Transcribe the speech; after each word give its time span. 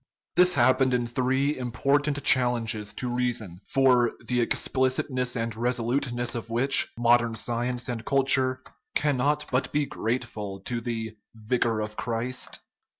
This 0.35 0.53
happened 0.55 0.95
in 0.95 1.05
three 1.05 1.55
important 1.55 2.23
challenges 2.23 2.91
to 2.95 3.07
reason, 3.07 3.61
for 3.67 4.13
the 4.25 4.41
explicitness 4.41 5.35
and 5.35 5.55
resolute 5.55 6.11
ness 6.11 6.33
of 6.33 6.49
which 6.49 6.87
modern 6.97 7.35
science 7.35 7.87
and 7.87 8.03
culture 8.03 8.57
cannot 8.95 9.45
but 9.51 9.71
be 9.71 9.85
grateful 9.85 10.59
to 10.61 10.81
the" 10.81 11.15
Vicar 11.35 11.81
of 11.81 11.97
Christ." 11.97 12.61